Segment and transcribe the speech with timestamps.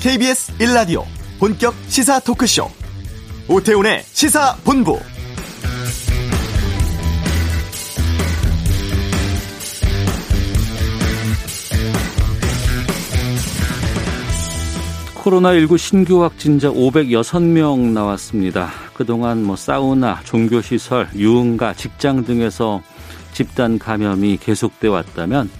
[0.00, 1.02] KBS 1라디오
[1.40, 2.70] 본격 시사 토크쇼
[3.48, 5.00] 오태훈의 시사본부
[15.14, 18.70] 코로나19 신규 확진자 506명 나왔습니다.
[18.94, 22.82] 그동안 뭐 사우나, 종교시설, 유흥가, 직장 등에서
[23.32, 25.50] 집단 감염이 계속돼 왔다면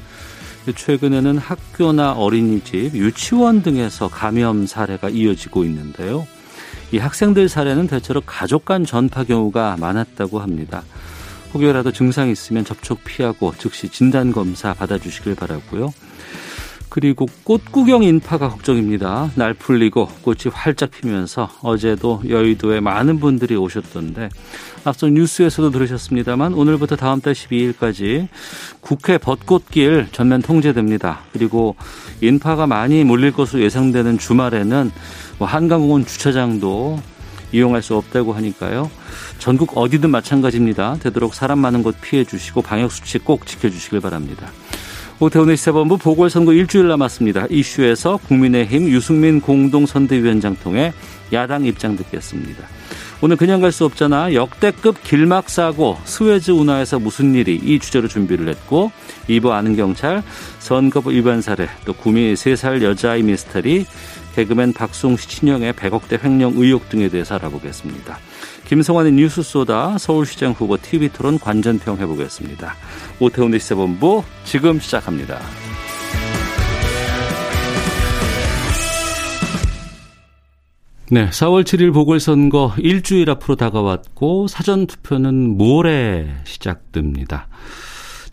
[0.74, 6.26] 최근에는 학교나 어린이집, 유치원 등에서 감염 사례가 이어지고 있는데요.
[6.92, 10.82] 이 학생들 사례는 대체로 가족 간 전파 경우가 많았다고 합니다.
[11.54, 15.92] 혹여라도 증상이 있으면 접촉 피하고 즉시 진단 검사 받아주시길 바라고요.
[16.88, 19.30] 그리고 꽃 구경 인파가 걱정입니다.
[19.34, 24.28] 날 풀리고 꽃이 활짝 피면서 어제도 여의도에 많은 분들이 오셨던데
[24.84, 28.28] 앞서 뉴스에서도 들으셨습니다만 오늘부터 다음 달 12일까지
[28.80, 31.20] 국회 벚꽃길 전면 통제됩니다.
[31.32, 31.76] 그리고
[32.20, 34.90] 인파가 많이 몰릴 것으로 예상되는 주말에는
[35.38, 37.00] 뭐 한강공원 주차장도
[37.52, 38.90] 이용할 수 없다고 하니까요.
[39.38, 40.98] 전국 어디든 마찬가지입니다.
[41.00, 44.50] 되도록 사람 많은 곳 피해 주시고 방역 수칙 꼭 지켜 주시길 바랍니다.
[45.20, 47.46] 오태훈의 시사본부 보궐선거 일주일 남았습니다.
[47.50, 50.92] 이슈에서 국민의힘 유승민 공동선대위원장 통해
[51.32, 52.64] 야당 입장 듣겠습니다.
[53.20, 54.32] 오늘 그냥 갈 수 없잖아.
[54.32, 58.92] 역대급 길막 사고 스웨즈 운하에서 무슨 일이 이 주제로 준비를 했고
[59.28, 60.22] 2부 아는 경찰
[60.60, 63.86] 선거법 위반 사례 또 구미 3살 여자아이 미스터리
[64.36, 68.20] 개그맨 박송씨 친형의 100억대 횡령 의혹 등에 대해서 알아보겠습니다.
[68.68, 72.74] 김성환의 뉴스 소다 서울시장 후보 TV 토론 관전평 해보겠습니다.
[73.18, 75.38] 오태훈의 시사본부 지금 시작합니다.
[81.10, 87.48] 네, 4월 7일 보궐선거 일주일 앞으로 다가왔고 사전 투표는 모레 시작됩니다.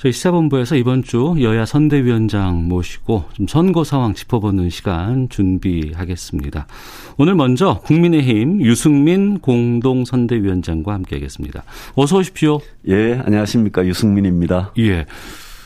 [0.05, 6.67] 저희 시사본부에서 이번 주 여야 선대위원장 모시고 좀 선거 상황 짚어보는 시간 준비하겠습니다.
[7.17, 11.63] 오늘 먼저 국민의힘 유승민 공동선대위원장과 함께하겠습니다.
[11.95, 12.59] 어서 오십시오.
[12.87, 14.73] 예, 안녕하십니까 유승민입니다.
[14.77, 15.07] 예,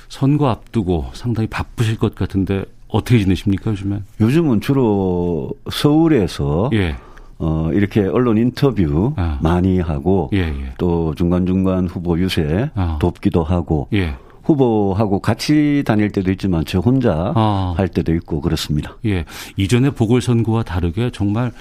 [0.07, 4.05] 선거 앞두고 상당히 바쁘실 것 같은데 어떻게 지내십니까 요즘엔?
[4.21, 6.95] 요즘은 주로 서울에서 예.
[7.39, 9.37] 어, 이렇게 언론 인터뷰 아.
[9.41, 10.73] 많이 하고 예, 예.
[10.77, 12.99] 또 중간중간 후보 유세 아.
[13.01, 14.15] 돕기도 하고 예.
[14.43, 17.73] 후보하고 같이 다닐 때도 있지만 저 혼자 아.
[17.77, 18.97] 할 때도 있고 그렇습니다.
[19.05, 19.25] 예.
[19.57, 21.51] 이전에 보궐선거와 다르게 정말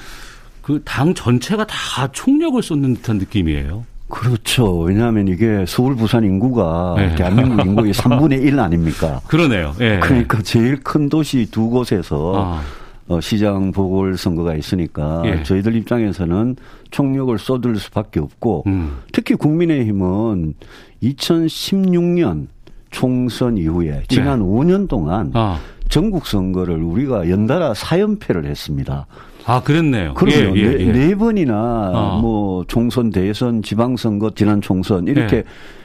[0.63, 3.85] 그 당 전체가 다 총력을 쏟는 듯한 느낌이에요.
[4.09, 4.79] 그렇죠.
[4.81, 7.15] 왜냐하면 이게 서울, 부산 인구가 네.
[7.15, 9.21] 대한민국 인구의 3분의 1 아닙니까?
[9.27, 9.75] 그러네요.
[9.81, 9.99] 예.
[10.03, 12.63] 그러니까 제일 큰 도시 두 곳에서 아.
[13.09, 15.43] 어, 시장 보궐선거가 있으니까 예.
[15.43, 16.57] 저희들 입장에서는
[16.91, 18.99] 총력을 쏟을 수밖에 없고 음.
[19.13, 20.55] 특히 국민의힘은
[21.03, 22.47] 2016년
[22.91, 24.45] 총선 이후에 지난 네.
[24.45, 25.59] 5년 동안 아.
[25.89, 29.07] 전국 선거를 우리가 연달아 4연패를 했습니다.
[29.47, 30.13] 아, 그랬네요.
[30.15, 30.57] 그렇죠.
[30.57, 30.93] 예, 예, 네, 예.
[30.93, 32.19] 네, 번이나 아.
[32.21, 35.45] 뭐 총선, 대선, 지방선거, 지난 총선 이렇게 예.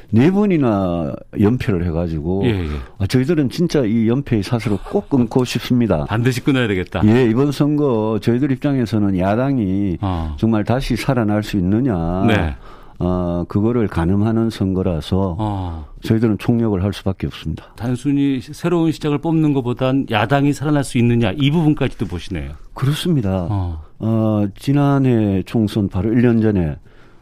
[0.10, 2.68] 네 번이나 연패를 해가지고 예, 예.
[3.00, 6.06] 아, 저희들은 진짜 이 연패의 사슬을 꼭 끊고 싶습니다.
[6.06, 7.02] 반드시 끊어야 되겠다.
[7.06, 10.36] 예, 이번 선거 저희들 입장에서는 야당이 아.
[10.38, 12.26] 정말 다시 살아날 수 있느냐.
[12.28, 12.56] 네.
[13.00, 15.86] 어, 그거를 가늠하는 선거라서 어.
[16.04, 17.66] 저희들은 총력을 할 수밖에 없습니다.
[17.76, 22.52] 단순히 새로운 시작을 뽑는 것보단 야당이 살아날 수 있느냐 이 부분까지도 보시네요.
[22.74, 23.48] 그렇습니다.
[23.50, 23.82] 어.
[24.00, 26.78] 어, 지난해 총선 바로 1년 전에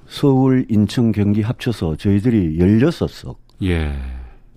[0.08, 3.36] 서울, 인천, 경기 합쳐서 저희들이 16석.
[3.64, 3.94] 예.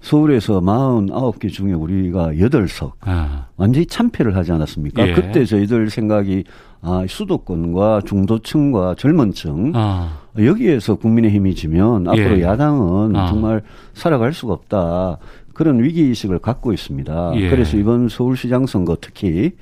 [0.01, 2.93] 서울에서 49개 중에 우리가 8석.
[3.01, 3.47] 아.
[3.57, 5.09] 완전히 참패를 하지 않았습니까?
[5.09, 5.15] 예.
[5.15, 6.45] 그때 저희들 생각이
[6.83, 10.24] 아, 수도권과 중도층과 젊은 층 아.
[10.39, 12.43] 여기에서 국민의힘이 지면 앞으로 예.
[12.43, 13.27] 야당은 아.
[13.27, 13.63] 정말
[13.93, 15.19] 살아갈 수가 없다.
[15.53, 17.33] 그런 위기 의식을 갖고 있습니다.
[17.37, 17.51] 예.
[17.51, 19.53] 그래서 이번 서울시장 선거 특히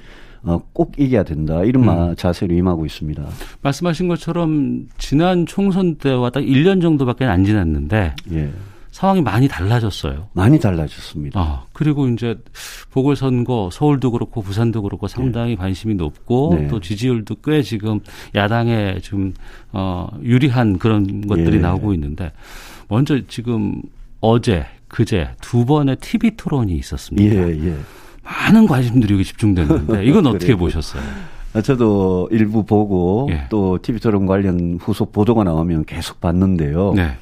[0.44, 1.62] 어, 꼭 이겨야 된다.
[1.62, 2.16] 이런 음.
[2.16, 3.25] 자세로 임하고 있습니다.
[3.61, 8.50] 말씀하신 것처럼 지난 총선 때와 딱 1년 정도밖에 안 지났는데 예.
[9.03, 10.29] 상황이 많이 달라졌어요.
[10.32, 11.41] 많이 달라졌습니다.
[11.41, 12.38] 아, 그리고 이제
[12.93, 15.56] 보궐선거 서울도 그렇고 부산도 그렇고 상당히 네.
[15.56, 16.69] 관심이 높고 네.
[16.69, 17.99] 또 지지율도 꽤 지금
[18.37, 19.35] 야당에 좀
[19.73, 21.61] 어, 유리한 그런 것들이 예.
[21.61, 22.31] 나오고 있는데
[22.87, 23.82] 먼저 지금
[24.21, 27.37] 어제 그제 두 번의 TV 토론이 있었습니다.
[27.37, 27.76] 예, 예.
[28.23, 31.03] 많은 관심들이 여기 집중됐는데 이건 어떻게 보셨어요?
[31.55, 33.47] 아, 저도 일부 보고 예.
[33.50, 36.93] 또 TV 토론 관련 후속 보도가 나오면 계속 봤는데요.
[36.94, 37.17] 네.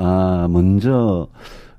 [0.00, 1.28] 아, 먼저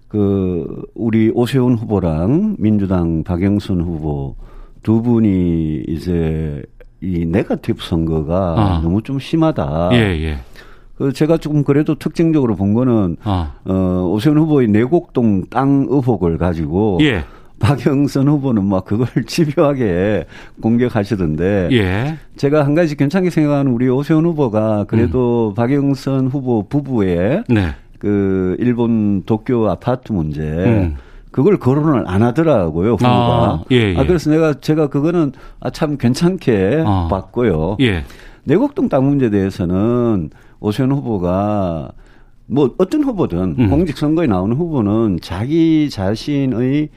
[0.08, 4.36] 그 우리 오세훈 후보랑 민주당 박영순 후보
[4.84, 6.62] 두 분이 이제
[7.02, 8.82] 이 네가티브 선거가 아.
[8.84, 9.90] 너무 좀 심하다.
[9.94, 10.38] 예, 예.
[10.96, 13.54] 그 제가 조금 그래도 특징적으로 본 거는 아.
[13.66, 17.24] 어 오세훈 후보의 내곡동 땅 의혹을 가지고 예.
[17.60, 20.26] 박영선 후보는 막 그걸 집요하게
[20.62, 22.18] 공격하시던데 예.
[22.36, 25.56] 제가 한 가지 괜찮게 생각하는 우리 오세훈 후보가 그래도 음.
[25.56, 27.76] 박영선 후보 부부의 네.
[28.02, 30.96] 그 일본 도쿄 아파트 문제 음.
[31.30, 33.08] 그걸 거론을 안 하더라고요 후보가.
[33.08, 33.96] 아, 예, 예.
[33.96, 37.78] 아 그래서 내가 제가 그거는 아 참 괜찮게 아, 봤고요.
[37.82, 38.04] 예.
[38.46, 41.92] 내곡동 땅 문제에 대해서는 오세훈 후보가
[42.48, 43.70] 뭐 어떤 후보든 음.
[43.70, 46.90] 공직 선거에 나오는 후보는 자기 자신의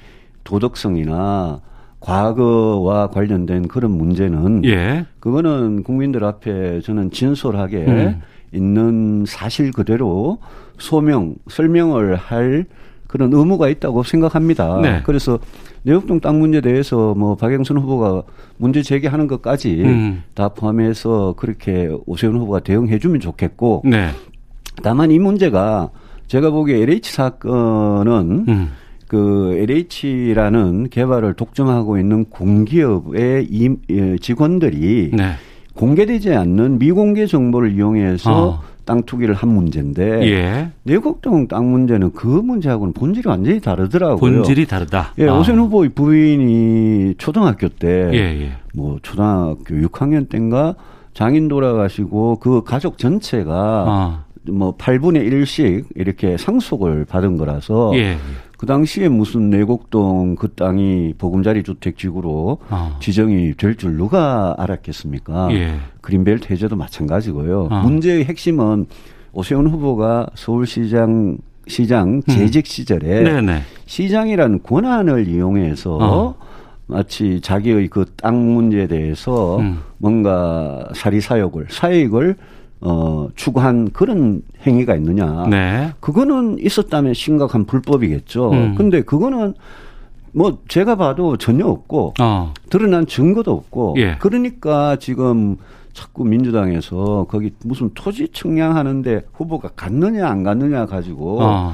[0.45, 1.61] 도덕성이나
[2.01, 5.05] 과거와 관련된 그런 문제는 예.
[5.21, 8.23] 그거는 국민들 앞에 저는 진솔하게 음.
[8.55, 10.39] 있는 사실 그대로
[10.79, 12.67] 소명 설명을 할
[13.07, 14.81] 그런 의무가 있다고 생각합니다.
[14.81, 15.03] 네.
[15.05, 15.39] 그래서
[15.83, 18.23] 내곡동 땅 문제에 대해서 뭐 박영선 후보가
[18.57, 20.23] 문제 제기하는 것까지 음.
[20.35, 24.09] 다 포함해서 그렇게 오세훈 후보가 대응해 주면 좋겠고 네.
[24.83, 25.91] 다만 이 문제가
[26.27, 28.71] 제가 보기에 LH 사건은 음.
[29.07, 35.33] 그 LH라는 개발을 독점하고 있는 공기업의 이, 예, 직원들이 네.
[35.75, 38.63] 공개되지 않는 미공개 정보를 이용해서 어.
[38.85, 40.71] 땅 투기를 한 문제인데 예.
[40.83, 44.19] 내곡동 땅 문제는 그 문제하고는 본질이 완전히 다르더라고요.
[44.19, 45.15] 본질이 다르다.
[45.19, 45.39] 예, 아.
[45.39, 48.53] 오세훈 후보의 부인이 초등학교 때, 예, 예.
[48.75, 50.75] 뭐 초등학교 6학년 때인가
[51.13, 54.25] 장인 돌아가시고 그 가족 전체가 아.
[54.51, 58.17] 뭐 8분의 1씩 이렇게 상속을 받은 거라서 예.
[58.65, 62.97] 그 당시에 무슨 내곡동 그 땅이 보금자리 주택 지구로 아.
[62.99, 65.49] 지정이 될 줄 누가 알았겠습니까?
[65.53, 65.75] 예.
[66.01, 67.69] 그린벨트 해제도 마찬가지고요.
[67.71, 67.83] 아.
[67.83, 68.87] 문제의 핵심은
[69.35, 72.23] 오세훈 후보가 서울시장 시장 음.
[72.27, 73.61] 재직 시절에 음.
[73.85, 76.35] 시장이라는 권한을 이용해서 어.
[76.87, 79.81] 마치 자기의 그 땅 문제에 대해서 음.
[79.99, 82.37] 뭔가 사리사욕을 사익을
[82.85, 85.47] 어, 추구한 그런 행위가 있느냐.
[85.49, 85.93] 네.
[86.01, 88.51] 그거는 있었다면 심각한 불법이겠죠.
[88.51, 88.75] 음.
[88.77, 89.55] 근데 그거는
[90.33, 92.53] 뭐 제가 봐도 전혀 없고 어.
[92.69, 94.17] 드러난 증거도 없고 예.
[94.19, 95.57] 그러니까 지금
[95.93, 101.73] 자꾸 민주당에서 거기 무슨 토지 측량하는데 후보가 갔느냐 안 갔느냐 가지고 어.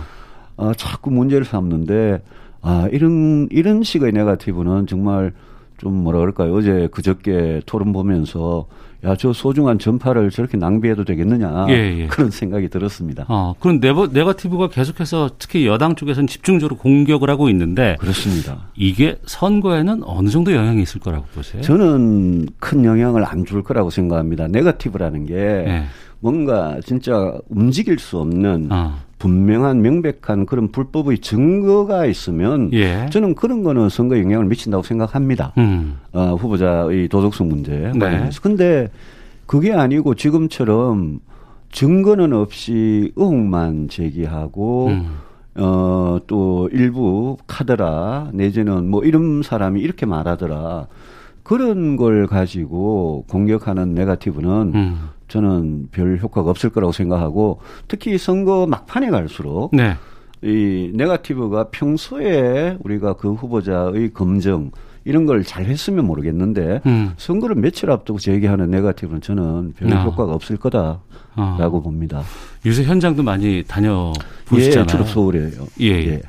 [0.58, 2.22] 어 자꾸 문제를 삼는데
[2.60, 5.32] 아 이런 이런 식의 네가티브는 정말
[5.78, 8.66] 좀 뭐라 그럴까요 어제 그저께 토론 보면서
[9.05, 11.67] 야, 저 소중한 전파를 저렇게 낭비해도 되겠느냐.
[11.70, 12.06] 예, 예.
[12.06, 13.25] 그런 생각이 들었습니다.
[13.29, 17.97] 어, 그럼 네버, 네거티브가 계속해서 특히 여당 쪽에서는 집중적으로 공격을 하고 있는데.
[17.99, 18.69] 그렇습니다.
[18.76, 21.62] 이게 선거에는 어느 정도 영향이 있을 거라고 보세요?
[21.62, 24.49] 저는 큰 영향을 안 줄 거라고 생각합니다.
[24.49, 25.85] 네거티브라는 게 예.
[26.20, 28.94] 뭔가 진짜 움직일 수 없는 어.
[29.19, 33.06] 분명한 명백한 그런 불법의 증거가 있으면 예.
[33.11, 35.52] 저는 그런 거는 선거에 영향을 미친다고 생각합니다.
[35.58, 35.99] 음.
[36.12, 37.93] 어, 후보자의 도덕성 문제.
[37.94, 38.31] 네.
[38.43, 38.88] 근데
[39.46, 41.20] 그게 아니고 지금처럼
[41.72, 45.19] 증거는 없이 의혹만 제기하고 음.
[45.56, 50.87] 어, 또 일부 카더라 내지는 뭐 이런 사람이 이렇게 말하더라.
[51.43, 54.99] 그런 걸 가지고 공격하는 네가티브는 음.
[55.31, 59.94] 저는 별 효과가 없을 거라고 생각하고 특히 선거 막판에 갈수록 네.
[60.43, 64.71] 이 네가티브가 평소에 우리가 그 후보자의 검증
[65.05, 67.12] 이런 걸 잘 했으면 모르겠는데 음.
[67.17, 69.97] 선거를 며칠 앞두고 제기하는 네가티브는 저는 별 어.
[70.03, 70.99] 효과가 없을 거다라고
[71.37, 71.81] 어.
[71.82, 72.23] 봅니다.
[72.67, 74.12] 요새 현장도 많이 다녀
[74.47, 74.82] 보시잖아요.
[74.82, 75.67] 예, 주로 서울이에요.
[75.81, 75.87] 예.
[75.87, 76.23] 예.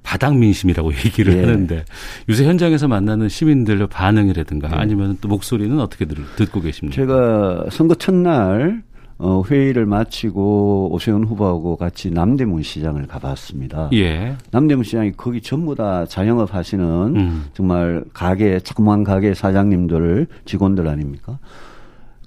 [0.00, 0.02] 예.
[0.02, 1.40] 바닥 민심이라고 얘기를 예.
[1.44, 1.84] 하는데
[2.28, 4.74] 요새 현장에서 만나는 시민들의 반응이라든가 예.
[4.74, 6.94] 아니면 또 목소리는 어떻게 들, 듣고 계십니까?
[6.94, 8.82] 제가 선거 첫날
[9.22, 13.90] 어, 회의를 마치고 오세훈 후보하고 같이 남대문 시장을 가봤습니다.
[13.92, 14.34] 예.
[14.50, 16.84] 남대문 시장이 거기 전부 다 자영업 하시는
[17.16, 17.44] 음.
[17.52, 21.38] 정말 가게, 자그마한 가게 사장님들, 직원들 아닙니까?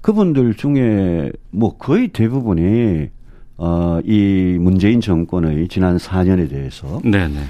[0.02, 3.08] 그분들 중에 뭐 거의 대부분이
[3.56, 7.40] 어, 이 문재인 정권의 지난 4년에 대해서 네네.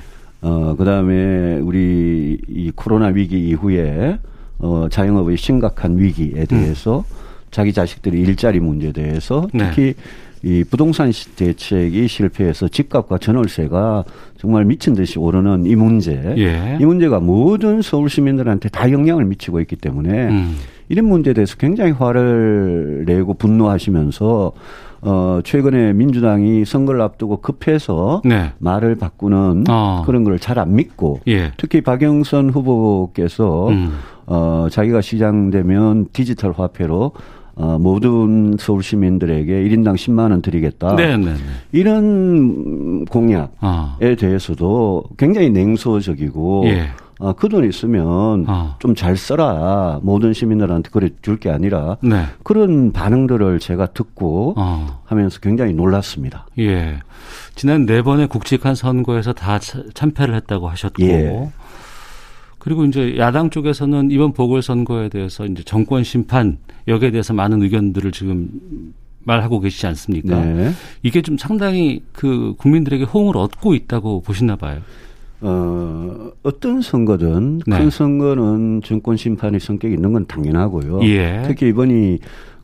[0.45, 4.19] 어, 그 다음에 우리 이 코로나 위기 이후에
[4.59, 7.15] 어, 자영업의 심각한 위기에 대해서 음.
[7.51, 9.71] 자기 자식들이 일자리 문제에 대해서 네.
[9.71, 9.95] 특히 네.
[10.43, 14.05] 이 부동산 대책이 실패해서 집값과 전월세가
[14.37, 16.77] 정말 미친 듯이 오르는 이 문제, 예.
[16.79, 20.57] 이 문제가 모든 서울 시민들한테 다 영향을 미치고 있기 때문에 음.
[20.91, 24.53] 이런 문제에 대해서 굉장히 화를 내고 분노하시면서
[25.05, 28.53] 어, 최근에 민주당이 선거를 앞두고 급해서 네.
[28.59, 30.03] 말을 바꾸는 어.
[30.07, 31.53] 그런 걸 잘 안 믿고 예.
[31.57, 33.93] 특히 박영선 후보께서 음.
[34.27, 37.13] 어, 자기가 시장 되면 디지털 화폐로
[37.57, 40.95] 어, 모든 서울 시민들에게 1인당 10만 원 드리겠다.
[40.97, 41.25] 네네네.
[41.25, 41.39] 네, 네.
[41.73, 43.97] 이런 공약에 아.
[44.01, 46.87] 대해서도 굉장히 냉소적이고 예.
[47.25, 48.77] 아, 그 돈 있으면 아.
[48.79, 50.01] 좀잘 써라.
[50.03, 52.25] 모든 시민들한테 그래 줄 게 아니라 네.
[52.43, 54.99] 그런 반응들을 제가 듣고 아.
[55.05, 56.47] 하면서 굉장히 놀랐습니다.
[56.59, 56.99] 예.
[57.55, 59.59] 지난 네 번의 국직한 선거에서 다
[59.95, 61.51] 참패를 했다고 하셨고 예.
[62.59, 68.49] 그리고 이제 야당 쪽에서는 이번 보궐선거에 대해서 이제 정권 심판 여기에 대해서 많은 의견들을 지금
[69.25, 70.39] 말하고 계시지 않습니까?
[70.43, 70.73] 네.
[71.03, 74.81] 이게 좀 상당히 그 국민들에게 호응을 얻고 있다고 보시나 봐요.
[75.41, 77.79] 어, 어떤 선거든 네.
[77.79, 81.03] 큰 선거는 정권 심판의 성격이 있는 건 당연하고요.
[81.05, 81.43] 예.
[81.47, 82.19] 특히 이번이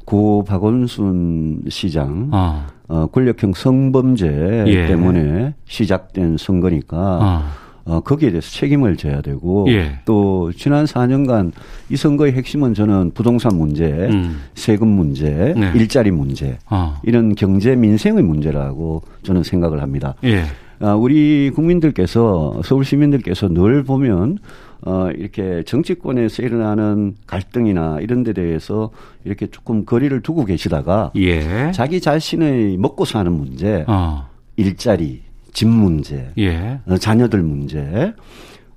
[0.05, 2.67] 고 박원순 시장 어.
[2.89, 4.87] 어 권력형 성범죄 예.
[4.87, 7.43] 때문에 시작된 선거니까 어.
[7.85, 10.01] 어, 거기에 대해서 책임을 져야 되고 예.
[10.05, 11.53] 또 지난 4년간
[11.89, 14.41] 이 선거의 핵심은 저는 부동산 문제, 음.
[14.55, 15.73] 세금 문제, 네.
[15.75, 17.01] 일자리 문제 어.
[17.03, 20.15] 이런 경제 민생의 문제라고 저는 생각을 합니다.
[20.25, 20.45] 예.
[20.81, 24.39] 아, 우리 국민들께서 서울 시민들께서 늘 보면
[24.83, 28.91] 어, 이렇게 정치권에서 일어나는 갈등이나 이런 데 대해서
[29.25, 31.71] 이렇게 조금 거리를 두고 계시다가 예.
[31.73, 34.27] 자기 자신의 먹고 사는 문제, 어.
[34.57, 35.21] 일자리,
[35.53, 36.81] 집 문제, 예.
[36.87, 38.15] 어, 자녀들 문제,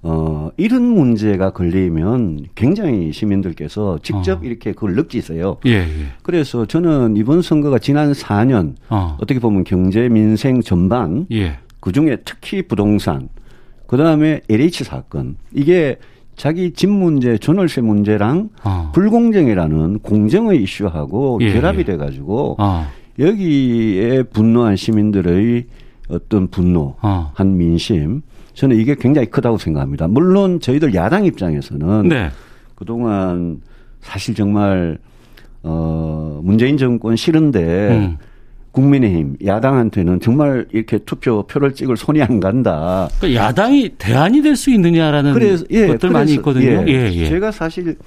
[0.01, 4.43] 어, 이런 문제가 걸리면 굉장히 시민들께서 직접 어.
[4.43, 5.57] 이렇게 그걸 느끼세요.
[5.65, 5.87] 예, 예.
[6.21, 9.17] 그래서 저는 이번 선거가 지난 4년 어.
[9.21, 11.59] 떻게 보면 경제 민생 전반 예.
[11.83, 13.27] 그 중에 특히 부동산
[13.87, 15.97] 그 다음에 LH 사건 이게
[16.37, 18.91] 자기 집 문제, 전월세 문제랑 어.
[18.93, 21.83] 불공정이라는 공정의 이슈하고 예, 결합이 예.
[21.83, 22.87] 돼 가지고 어.
[23.19, 25.65] 여기에 분노한 시민들의
[26.07, 27.31] 어떤 분노, 어.
[27.35, 28.21] 한 민심,
[28.53, 30.07] 저는 이게 굉장히 크다고 생각합니다.
[30.07, 32.29] 물론 저희들 야당 입장에서는 네.
[32.75, 33.59] 그동안
[33.99, 34.99] 사실 정말
[35.63, 38.17] 어 문재인 정권 싫은데 음.
[38.73, 43.07] 국민의힘 야당한테는 정말 이렇게 투표 표를 찍을 손이 안 간다.
[43.19, 46.83] 그러니까 야당이 대안이 될 수 있느냐라는 그래서, 예, 것들 그래서, 많이 있거든요.
[46.87, 47.25] 예, 예, 예.
[47.25, 47.97] 제가 사실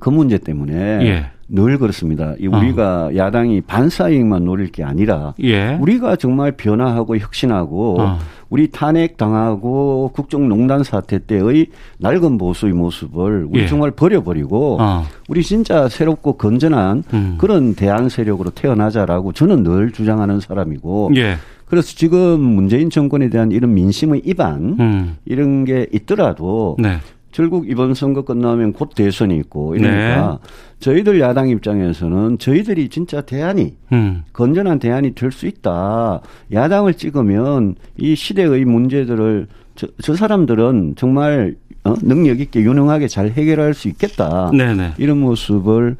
[0.00, 0.74] 그 문제 때문에
[1.06, 1.26] 예.
[1.48, 2.34] 늘 그렇습니다.
[2.40, 3.16] 우리가 어.
[3.16, 5.76] 야당이 반사이익만 노릴 게 아니라 예.
[5.80, 8.18] 우리가 정말 변화하고 혁신하고 어.
[8.52, 11.68] 우리 탄핵 당하고 국정농단 사태 때의
[12.00, 13.66] 낡은 보수의 모습을 우리 예.
[13.66, 15.04] 정말 버려버리고 어.
[15.28, 17.36] 우리 진짜 새롭고 건전한 음.
[17.38, 21.36] 그런 대안 세력으로 태어나자라고 저는 늘 주장하는 사람이고 예.
[21.64, 25.16] 그래서 지금 문재인 정권에 대한 이런 민심의 이반 음.
[25.24, 26.98] 이런 게 있더라도 네.
[27.32, 30.48] 결국 이번 선거 끝나면 곧 대선이 있고 이러니까 네.
[30.80, 34.22] 저희들 야당 입장에서는 저희들이 진짜 대안이 음.
[34.32, 36.20] 건전한 대안이 될 수 있다.
[36.52, 41.94] 야당을 찍으면 이 시대의 문제들을 저, 저 사람들은 정말 어?
[42.02, 44.50] 능력 있게 유능하게 잘 해결할 수 있겠다.
[44.52, 44.74] 네네.
[44.74, 44.92] 네.
[44.98, 45.96] 이런 모습을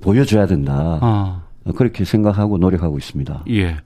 [0.00, 0.98] 보여줘야 된다.
[1.02, 1.42] 아.
[1.76, 3.44] 그렇게 생각하고 노력하고 있습니다.
[3.50, 3.76] 예.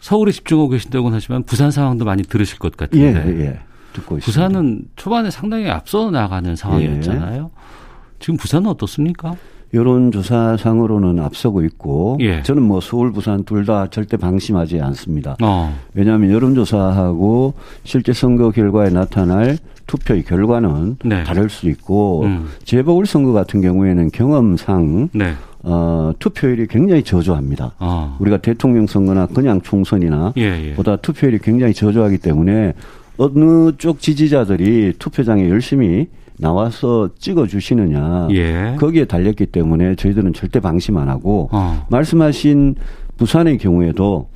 [0.00, 3.24] 서울에 집중하고 계신다고는 하지만 부산 상황도 많이 들으실 것 같은데.
[3.26, 3.60] 예, 예.
[3.92, 4.22] 듣고 있습니다.
[4.48, 7.50] 부산은 초반에 상당히 앞서 나가는 상황이었잖아요.
[7.52, 7.60] 예.
[8.18, 9.34] 지금 부산은 어떻습니까?
[9.72, 12.42] 여론 조사상으로는 앞서고 있고 예.
[12.42, 15.36] 저는 뭐 서울, 부산 둘 다 절대 방심하지 않습니다.
[15.40, 15.72] 어.
[15.94, 17.54] 왜냐하면 여론 조사하고
[17.84, 21.22] 실제 선거 결과에 나타날 투표의 결과는 네.
[21.24, 22.48] 다를 수 있고 음.
[22.64, 25.34] 재보궐 선거 같은 경우에는 경험상 네.
[25.62, 27.72] 어, 투표율이 굉장히 저조합니다.
[27.78, 28.16] 어.
[28.18, 30.74] 우리가 대통령 선거나 그냥 총선이나 예, 예.
[30.74, 32.72] 보다 투표율이 굉장히 저조하기 때문에
[33.20, 36.06] 어느 쪽 지지자들이 투표장에 열심히
[36.38, 38.76] 나와서 찍어 주시느냐 예.
[38.78, 41.86] 거기에 달렸기 때문에 저희들은 절대 방심 안 하고 어.
[41.90, 42.76] 말씀하신
[43.18, 44.30] 부산의 경우에도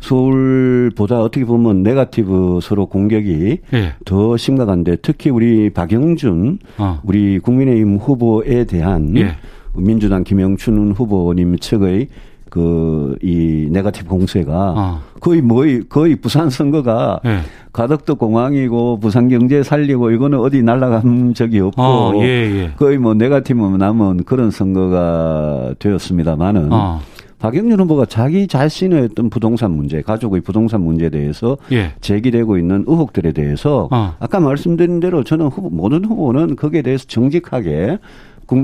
[0.00, 3.94] 서울보다 어떻게 보면 네가티브 서로 공격이 예.
[4.04, 7.00] 더 심각한데 특히 우리 박영준 어.
[7.04, 9.36] 우리 국민의힘 후보에 대한 예.
[9.74, 12.08] 민주당 김영춘 후보님 측의
[12.50, 15.00] 그 이 네가티브 공세가 어.
[15.20, 17.40] 거의 뭐 거의 부산 선거가 네.
[17.72, 22.70] 가덕도 공항이고 부산 경제 살리고 이거는 어디 날라간 적이 없고 어, 예, 예.
[22.76, 27.00] 거의 뭐 네가티브 남은 그런 선거가 되었습니다만은 어.
[27.38, 31.92] 박영준 후보가 자기 자신의 어떤 부동산 문제, 가족의 부동산 문제에 대해서 예.
[32.00, 34.14] 제기되고 있는 의혹들에 대해서 어.
[34.18, 37.98] 아까 말씀드린 대로 저는 후보, 모든 후보는 거기에 대해서 정직하게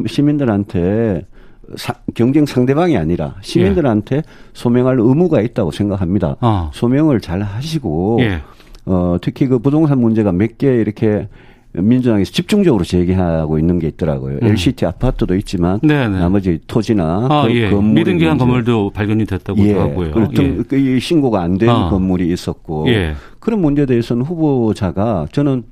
[0.06, 1.26] 시민들한테
[1.76, 4.22] 사, 경쟁 상대방이 아니라 시민들한테 예.
[4.52, 6.36] 소명할 의무가 있다고 생각합니다.
[6.40, 6.70] 어.
[6.74, 8.42] 소명을 잘 하시고 예.
[8.84, 11.28] 어, 특히 그 부동산 문제가 몇 개 이렇게
[11.74, 14.40] 민주당에서 집중적으로 제기하고 있는 게 있더라고요.
[14.42, 14.46] 음.
[14.48, 16.08] LCT 아파트도 있지만 네네.
[16.08, 16.18] 네.
[16.18, 17.70] 나머지 토지나 아, 그 예.
[17.70, 19.72] 건물 미등기한 건물도 발견이 됐다고 예.
[19.78, 20.12] 하고요.
[20.38, 20.56] 예.
[20.68, 21.88] 그 신고가 안된 아.
[21.88, 23.14] 건물이 있었고 예.
[23.38, 25.62] 그런 문제에 대해서는 후보자가 저는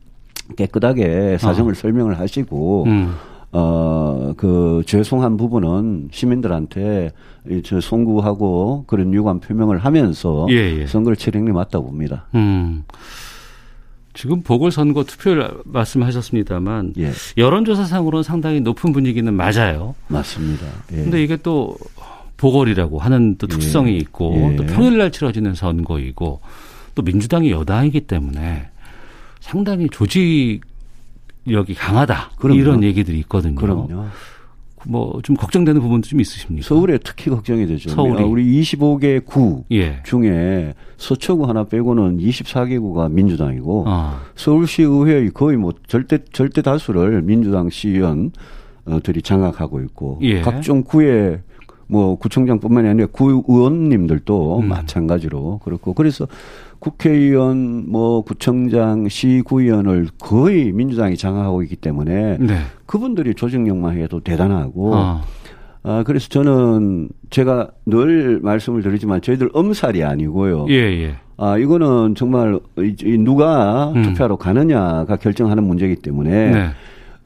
[0.56, 1.75] 깨끗하게 사정을 아.
[1.75, 3.12] 설명을 하시고 음.
[3.52, 7.11] 어, 그, 죄송한 부분은 시민들한테
[7.64, 10.87] 저 송구하고 그런 유감 표명을 하면서 예, 예.
[10.87, 12.26] 선거를 치르는 게 맞다고 봅니다.
[12.35, 12.85] 음.
[14.12, 17.12] 지금 보궐선거 투표를 말씀하셨습니다만 예.
[17.37, 19.95] 여론조사상으로는 상당히 높은 분위기는 맞아요.
[20.09, 20.66] 맞습니다.
[20.88, 21.23] 그런데 예.
[21.25, 21.76] 이게 또
[22.37, 23.97] 보궐이라고 하는 또 특성이 예.
[23.97, 26.40] 있고 또 평일날 치러지는 선거이고
[26.95, 28.69] 또 민주당이 여당이기 때문에
[29.40, 30.61] 상당히 조직
[31.49, 32.32] 여기 강하다.
[32.38, 32.59] 그럼요.
[32.59, 33.54] 이런 얘기들이 있거든요.
[33.54, 34.06] 그럼요.
[34.87, 36.66] 뭐좀 걱정되는 부분도 좀 있으십니까?
[36.66, 37.90] 서울에 특히 걱정이 되죠.
[37.90, 38.23] 서울이.
[38.23, 40.02] 우리 25개 구 예.
[40.04, 44.23] 중에 서초구 하나 빼고는 24개구가 민주당이고 아.
[44.37, 50.40] 서울시 의회의 거의 뭐 절대 절대 다수를 민주당 시의원들이 장악하고 있고 예.
[50.40, 51.42] 각종 구의
[51.90, 54.68] 뭐 구청장뿐만이 아니라 구 의원님들도 음.
[54.68, 56.26] 마찬가지로 그렇고 그래서
[56.78, 62.59] 국회의원, 뭐 구청장, 시구의원을 거의 민주당이 장악하고 있기 때문에 네.
[62.87, 65.23] 그분들이 조직력만 해도 대단하고 아.
[65.82, 70.66] 아, 그래서 저는 제가 늘 말씀을 드리지만 저희들 엄살이 아니고요.
[70.68, 71.14] 예, 예.
[71.37, 72.59] 아, 이거는 정말
[73.25, 74.02] 누가 음.
[74.02, 76.68] 투표하러 가느냐가 결정하는 문제이기 때문에 네.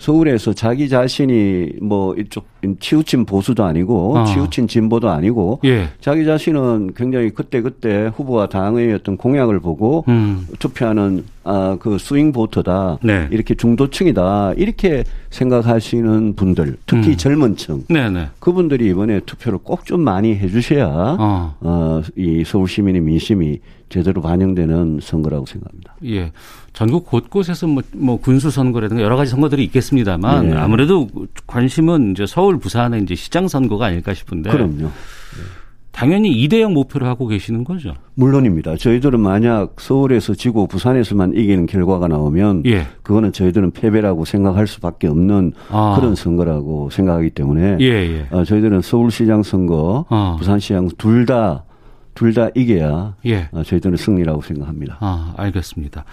[0.05, 2.45] 서울에서 자기 자신이 뭐 이쪽
[2.79, 4.25] 치우친 보수도 아니고 어.
[4.27, 5.89] 치우친 진보도 아니고 예.
[5.99, 10.47] 자기 자신은 굉장히 그때 그때 후보와 당의 어떤 공약을 보고 음.
[10.59, 13.29] 투표하는 아 그 스윙 보터다 네.
[13.31, 17.17] 이렇게 중도층이다 이렇게 생각하시는 분들 특히 음.
[17.17, 18.11] 젊은층 네네.
[18.11, 18.29] 네.
[18.39, 20.87] 그분들이 이번에 투표를 꼭 좀 많이 해주셔야
[21.19, 21.55] 어.
[21.61, 23.59] 어, 이 서울 시민의 민심이
[23.95, 25.95] 제대로 반영되는 선거라고 생각합니다.
[26.07, 26.33] 예.
[26.73, 30.57] 전국 곳곳에서 뭐, 뭐 군수 선거라든가 여러 가지 선거들이 있겠습니다만 네.
[30.57, 31.09] 아무래도
[31.47, 34.51] 관심은 이제 서울, 부산의 이제 시장 선거가 아닐까 싶은데.
[34.51, 34.91] 그럼요.
[35.93, 37.95] 당연히 2대0 목표를 하고 계시는 거죠.
[38.15, 38.77] 물론입니다.
[38.77, 42.89] 저희들은 만약 서울에서 지고 부산에서만 이기는 결과가 나오면 예.
[43.05, 45.95] 그거는 저희들은 패배라고 생각할 수밖에 없는 아.
[45.97, 48.27] 그런 선거라고 생각하기 때문에 예, 예.
[48.33, 50.35] 어, 저희들은 서울시장 선거, 아.
[50.41, 51.65] 부산시장 둘 다
[52.15, 53.49] 둘 다 이겨야 예.
[53.53, 54.97] 어, 저희들은 승리라고 생각합니다.
[55.01, 56.05] 아, 알겠습니다.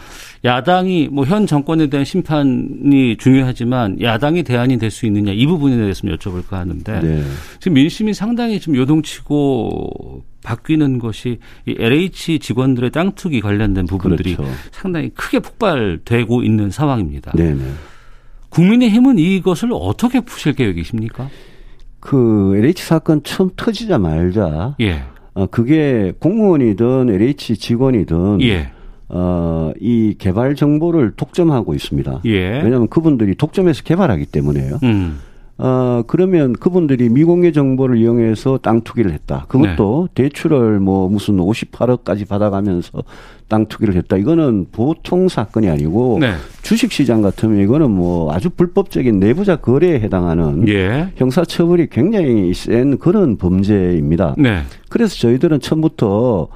[0.44, 6.02] 야당이 뭐 현 정권에 대한 심판이 중요하지만 야당이 대안이 될 수 있느냐 이 부분에 대해서
[6.02, 7.24] 좀 여쭤볼까 하는데 네.
[7.60, 14.52] 지금 민심이 상당히 좀 요동치고 바뀌는 것이 이 LH 직원들의 땅 투기 관련된 부분들이 그렇죠.
[14.72, 17.32] 상당히 크게 폭발되고 있는 상황입니다.
[17.34, 17.54] 네네.
[17.54, 17.72] 네.
[18.50, 21.30] 국민의힘은 이것을 어떻게 푸실 계획이십니까?
[22.00, 25.04] 그 LH 사건 처음 터지자말자 예.
[25.34, 28.72] 어, 그게 공무원이든 LH 직원이든 예.
[29.10, 32.22] 어, 이 개발 정보를 독점하고 있습니다.
[32.26, 32.62] 예.
[32.62, 34.80] 왜냐하면 그분들이 독점해서 개발하기 때문에요.
[34.84, 35.20] 음.
[35.64, 39.46] 어, 그러면 그분들이 미공개 정보를 이용해서 땅 투기를 했다.
[39.48, 40.24] 그것도 네.
[40.24, 43.04] 대출을 뭐 무슨 58억까지 받아가면서
[43.48, 44.18] 땅 투기를 했다.
[44.18, 46.34] 이거는 보통 사건이 아니고 네.
[46.64, 51.12] 주식 시장 같으면 이거는 뭐 아주 불법적인 내부자 거래에 해당하는 예.
[51.18, 54.34] 형사 처벌이 굉장히 센 그런 범죄입니다.
[54.40, 54.64] 네.
[54.90, 56.48] 그래서 저희들은 처음부터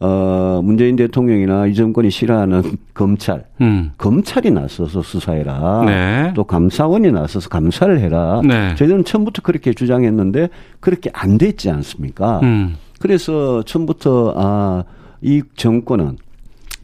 [0.00, 2.62] 어, 문재인 대통령이나 이 정권이 싫어하는
[2.94, 3.92] 검찰, 음.
[3.96, 5.84] 검찰이 나서서 수사해라.
[5.86, 6.32] 네.
[6.34, 8.42] 또 감사원이 나서서 감사를 해라.
[8.44, 8.74] 네.
[8.76, 10.48] 저희들은 처음부터 그렇게 주장했는데
[10.80, 12.40] 그렇게 안 됐지 않습니까?
[12.42, 12.76] 음.
[12.98, 14.84] 그래서 처음부터 아,
[15.20, 16.16] 이 정권은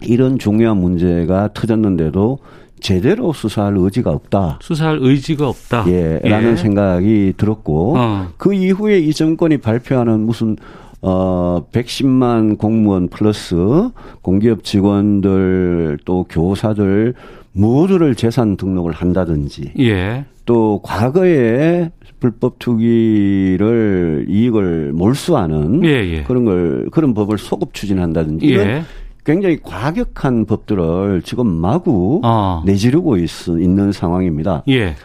[0.03, 2.39] 이런 중요한 문제가 터졌는데도
[2.81, 4.59] 제대로 수사할 의지가 없다.
[4.63, 5.85] 수사할 의지가 없다.
[5.89, 6.57] 예, 라는 예.
[6.57, 8.29] 생각이 들었고, 어.
[8.39, 10.57] 그 이후에 이 정권이 발표하는 무슨
[11.03, 13.57] 어, 110만 공무원 플러스
[14.23, 17.15] 공기업 직원들 또 교사들
[17.53, 19.73] 모두를 재산 등록을 한다든지.
[19.79, 20.25] 예.
[20.45, 26.23] 또 과거에 불법 투기를 이익을 몰수하는 예, 예.
[26.25, 28.83] 그런 걸 그런 법을 소급 추진한다든지 이런 예.
[29.25, 32.63] 굉장히 과격한 법들을 지금 마구 어.
[32.67, 34.65] 내지르고 있, 있는 상황입니다.
[34.69, 34.97] 예.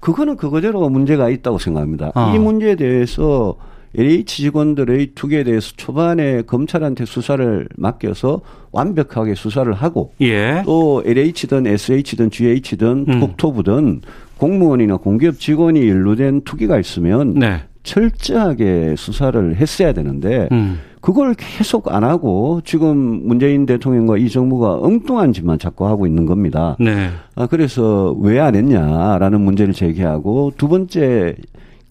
[0.00, 2.12] 그거는 그거대로 문제가 있다고 생각합니다.
[2.14, 2.32] 어.
[2.34, 3.56] 이 문제에 대해서
[3.96, 8.40] LH 직원들의 투기에 대해서 초반에 검찰한테 수사를 맡겨서
[8.72, 10.62] 완벽하게 수사를 하고 예.
[10.66, 13.20] 또 LH든 SH든 GH든 음.
[13.20, 14.02] 국토부든
[14.38, 17.62] 공무원이나 공기업 직원이 연루된 투기가 있으면 네.
[17.84, 20.78] 철저하게 수사를 했어야 되는데 음.
[21.00, 26.76] 그걸 계속 안 하고 지금 문재인 대통령과 이 정부가 엉뚱한 짓만 자꾸 하고 있는 겁니다.
[26.80, 27.10] 네.
[27.36, 31.36] 아, 그래서 왜 안 했냐라는 문제를 제기하고 두 번째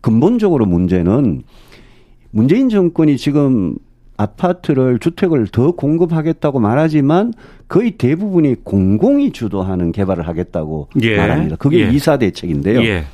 [0.02, 1.44] 근본적으로 문제는
[2.36, 3.78] 문재인 정권이 지금
[4.18, 7.32] 아파트를 주택을 더 공급하겠다고 말하지만
[7.70, 11.16] 거의 대부분이 공공이 주도하는 개발을 하겠다고 예.
[11.16, 11.56] 말합니다.
[11.56, 11.92] 그게 예.
[11.92, 12.84] 이사 대책인데요.
[12.84, 13.06] 예.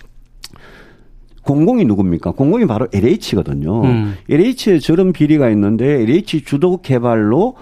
[1.44, 2.32] 공공이 누굽니까?
[2.32, 3.84] 공공이 바로 LH거든요.
[3.84, 4.16] 음.
[4.28, 7.54] LH에 저런 비리가 있는데 LH 주도 개발로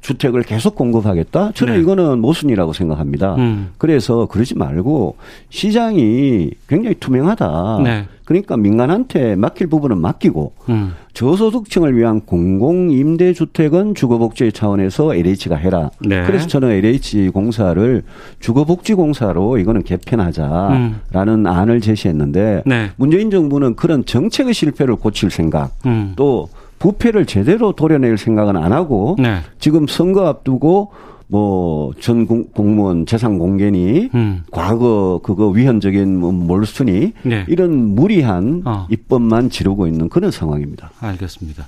[0.00, 1.52] 주택을 계속 공급하겠다?
[1.52, 1.80] 저는 네.
[1.80, 3.34] 이거는 모순이라고 생각합니다.
[3.36, 3.70] 음.
[3.78, 5.16] 그래서 그러지 말고
[5.50, 7.80] 시장이 굉장히 투명하다.
[7.82, 8.06] 네.
[8.24, 10.94] 그러니까 민간한테 맡길 부분은 맡기고 음.
[11.14, 15.90] 저소득층을 위한 공공 임대 주택은 주거복지 차원에서 LH가 해라.
[16.00, 16.24] 네.
[16.24, 18.02] 그래서 저는 LH 공사를
[18.40, 21.46] 주거복지공사로 이거는 개편하자라는 음.
[21.46, 22.90] 안을 제시했는데 네.
[22.96, 26.12] 문재인 정부는 그런 정책의 실패를 고칠 생각 음.
[26.16, 29.40] 또 부패를 제대로 도려낼 생각은 안 하고 네.
[29.58, 30.92] 지금 선거 앞두고
[31.28, 34.42] 뭐전 공무원 재산 공개니 음.
[34.52, 37.44] 과거 그거 위헌적인 뭐 몰수니 네.
[37.48, 38.86] 이런 무리한 어.
[38.90, 40.90] 입법만 지르고 있는 그런 상황입니다.
[41.00, 41.66] 알겠습니다.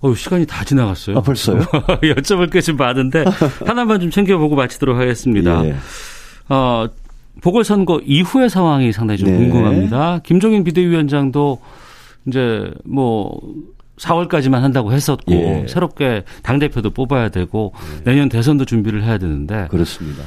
[0.00, 1.18] 어, 시간이 다 지나갔어요.
[1.18, 1.60] 아, 벌써요?
[2.00, 3.24] 여쭤볼 게 좀 많은데
[3.66, 5.62] 하나만 좀 챙겨보고 마치도록 하겠습니다.
[5.66, 5.74] 예.
[6.48, 6.86] 어,
[7.42, 9.36] 보궐선거 이후의 상황이 상당히 좀 네.
[9.36, 10.20] 궁금합니다.
[10.24, 11.58] 김종인 비대위원장도
[12.26, 13.38] 이제 뭐
[14.00, 15.66] 4월까지만 한다고 했었고 예.
[15.68, 18.04] 새롭게 당 대표도 뽑아야 되고 예.
[18.04, 20.22] 내년 대선도 준비를 해야 되는데 그렇습니다.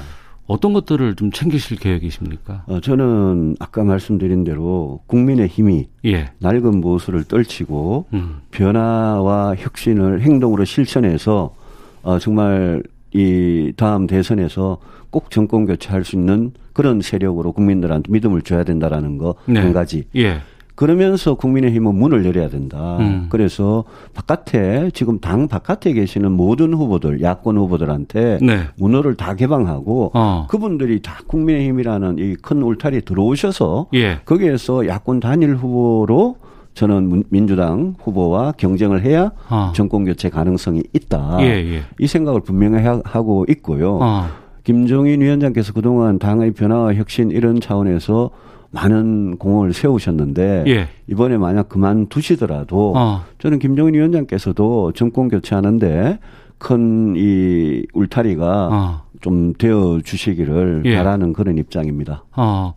[0.45, 2.63] 어떤 것들을 좀 챙기실 계획이십니까?
[2.67, 6.31] 어, 저는 아까 말씀드린 대로 국민의 힘이 예.
[6.39, 8.41] 낡은 보수를 떨치고 음.
[8.51, 11.55] 변화와 혁신을 행동으로 실천해서
[12.03, 12.83] 어, 정말
[13.13, 19.35] 이 다음 대선에서 꼭 정권 교체할 수 있는 그런 세력으로 국민들한테 믿음을 줘야 된다라는 거한
[19.45, 19.71] 네.
[19.71, 20.03] 가지.
[20.15, 20.41] 예.
[20.75, 22.97] 그러면서 국민의힘은 문을 열어야 된다.
[22.99, 23.27] 음.
[23.29, 23.83] 그래서
[24.13, 28.61] 바깥에 지금 당 바깥에 계시는 모든 후보들, 야권 후보들한테 네.
[28.77, 30.47] 문호를 다 개방하고 어.
[30.49, 34.19] 그분들이 다 국민의힘이라는 이 큰 울타리 들어오셔서 예.
[34.25, 36.37] 거기에서 야권 단일 후보로
[36.73, 39.71] 저는 민주당 후보와 경쟁을 해야 어.
[39.75, 41.37] 정권 교체 가능성이 있다.
[41.41, 41.81] 예, 예.
[41.99, 43.99] 이 생각을 분명히 하고 있고요.
[44.01, 44.25] 어.
[44.63, 48.31] 김종인 위원장께서 그동안 당의 변화와 혁신 이런 차원에서
[48.73, 50.87] 많은 공을 세우셨는데 예.
[51.07, 53.21] 이번에 만약 그만두시더라도 어.
[53.37, 56.19] 저는 김정인 위원장께서도 정권 교체하는데
[56.57, 59.01] 큰 이 울타리가 어.
[59.21, 60.95] 좀 되어 주시기를 예.
[60.97, 62.23] 바라는 그런 입장입니다.
[62.35, 62.73] 어.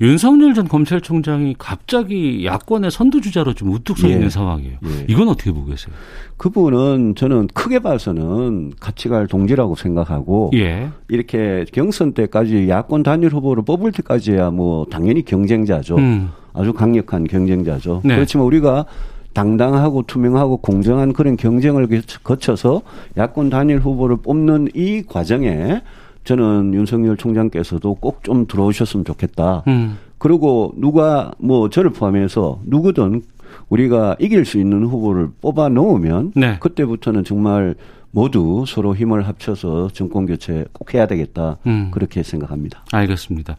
[0.00, 4.30] 윤석열 전 검찰총장이 갑자기 야권의 선두주자로 좀 우뚝 서 있는 예.
[4.30, 4.78] 상황이에요.
[4.82, 5.04] 예.
[5.08, 5.94] 이건 어떻게 보고 계세요?
[6.38, 10.88] 그분은 저는 크게 봐서는 같이 갈 동지라고 생각하고 예.
[11.08, 15.96] 이렇게 경선 때까지 야권 단일 후보를 뽑을 때까지야 뭐 당연히 경쟁자죠.
[15.96, 16.30] 음.
[16.54, 18.00] 아주 강력한 경쟁자죠.
[18.02, 18.14] 네.
[18.14, 18.86] 그렇지만 우리가
[19.34, 21.86] 당당하고 투명하고 공정한 그런 경쟁을
[22.24, 22.82] 거쳐서
[23.16, 25.82] 야권 단일 후보를 뽑는 이 과정에
[26.24, 29.62] 저는 윤석열 총장께서도 꼭 좀 들어오셨으면 좋겠다.
[29.68, 29.96] 음.
[30.18, 33.22] 그리고 누가 뭐 저를 포함해서 누구든
[33.70, 36.58] 우리가 이길 수 있는 후보를 뽑아 놓으면 네.
[36.60, 37.74] 그때부터는 정말
[38.10, 41.56] 모두 서로 힘을 합쳐서 정권 교체 꼭 해야 되겠다.
[41.66, 41.90] 음.
[41.92, 42.84] 그렇게 생각합니다.
[42.92, 43.56] 알겠습니다.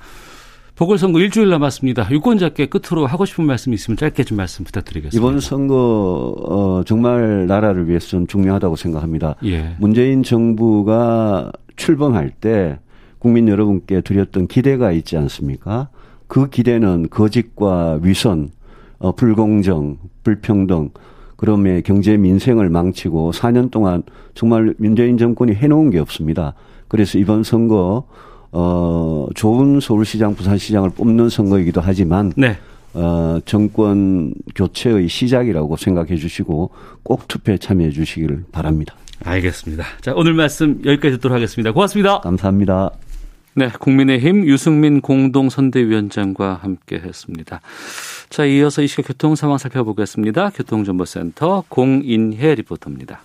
[0.76, 2.10] 보궐선거 일주일 남았습니다.
[2.12, 5.18] 유권자께 끝으로 하고 싶은 말씀 있으면 짧게 좀 말씀 부탁드리겠습니다.
[5.18, 9.36] 이번 선거 어, 정말 나라를 위해서는 중요하다고 생각합니다.
[9.46, 9.76] 예.
[9.80, 12.78] 문재인 정부가 출범할 때
[13.18, 15.90] 국민 여러분께 드렸던 기대가 있지 않습니까?
[16.28, 18.52] 그 기대는 거짓과 위선,
[19.00, 20.92] 어, 불공정, 불평등,
[21.38, 24.04] 그럼에 경제 민생을 망치고 4년 동안
[24.36, 26.54] 정말 문재인 정권이 해놓은 게 없습니다.
[26.88, 28.04] 그래서 이번 선거
[28.52, 32.58] 어 좋은 서울시장, 부산시장을 뽑는 선거이기도 하지만 네.
[32.94, 36.70] 어 정권 교체의 시작이라고 생각해 주시고
[37.02, 38.94] 꼭 투표에 참여해 주시기를 바랍니다.
[39.24, 39.86] 알겠습니다.
[40.02, 41.72] 자, 오늘 말씀 여기까지 듣도록 하겠습니다.
[41.72, 42.20] 고맙습니다.
[42.20, 42.92] 감사합니다.
[43.54, 47.60] 네, 국민의힘 유승민 공동선대위원장과 함께 했습니다.
[48.30, 50.52] 자, 이어서 이 시각 교통 상황 살펴보겠습니다.
[50.52, 53.22] 교통정보센터 공인혜 리포터입니다.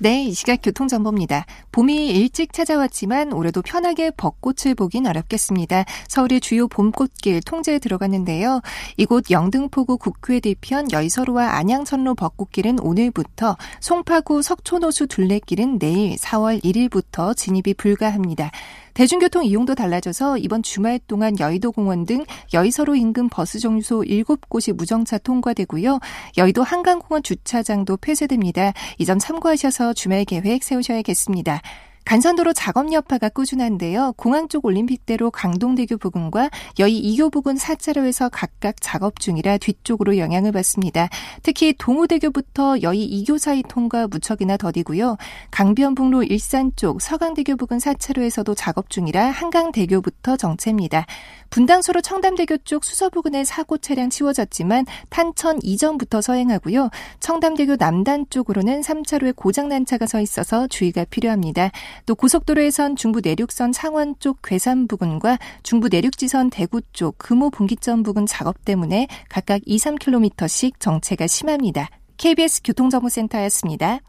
[0.00, 1.44] 네, 이 시각 교통정보입니다.
[1.72, 5.84] 봄이 일찍 찾아왔지만 올해도 편하게 벚꽃을 보긴 어렵겠습니다.
[6.06, 8.60] 서울의 주요 봄꽃길 통제에 들어갔는데요.
[8.96, 17.74] 이곳 영등포구 국회 뒤편 여의서로와 안양선로 벚꽃길은 오늘부터 송파구 석촌호수 둘레길은 내일 4월 1일부터 진입이
[17.74, 18.52] 불가합니다.
[18.98, 25.18] 대중교통 이용도 달라져서 이번 주말 동안 여의도 공원 등 여의서로 인근 버스 정류소 7곳이 무정차
[25.18, 26.00] 통과되고요.
[26.36, 28.72] 여의도 한강공원 주차장도 폐쇄됩니다.
[28.98, 31.62] 이 점 참고하셔서 주말 계획 세우셔야겠습니다.
[32.08, 34.14] 간선도로 작업 여파가 꾸준한데요.
[34.16, 41.10] 공항 쪽 올림픽대로 강동대교 부근과 여의 2교 부근 4차로에서 각각 작업 중이라 뒤쪽으로 영향을 받습니다.
[41.42, 45.18] 특히 동호대교부터 여의 2교 사이 통과 무척이나 더디고요.
[45.50, 51.04] 강변북로 일산 쪽 서강대교 부근 4차로에서도 작업 중이라 한강대교부터 정체입니다.
[51.50, 56.88] 분당수로 청담대교 쪽 수서 부근에 사고 차량 치워졌지만 탄천 이전부터 서행하고요.
[57.20, 61.70] 청담대교 남단 쪽으로는 3차로에 고장난 차가 서 있어서 주의가 필요합니다.
[62.06, 68.26] 또 고속도로에선 중부 내륙선 창원 쪽 괴산 부근과 중부 내륙지선 대구 쪽 금호 분기점 부근
[68.26, 71.88] 작업 때문에 각각 2, 3km씩 정체가 심합니다.
[72.16, 74.00] KBS 교통정보센터였습니다.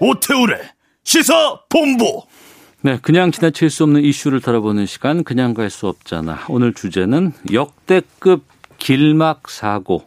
[0.00, 0.60] 오태우래
[1.02, 2.22] 시사 본부.
[2.82, 6.44] 네, 그냥 지나칠 수 없는 이슈를 다뤄보는 시간 그냥 갈 수 없잖아.
[6.48, 8.44] 오늘 주제는 역대급
[8.78, 10.04] 길막 사고.